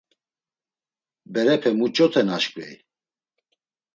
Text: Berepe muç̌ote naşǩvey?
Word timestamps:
Berepe 1.33 1.71
muç̌ote 1.77 2.21
naşǩvey? 2.27 2.73